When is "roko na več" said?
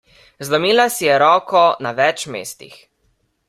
1.25-2.27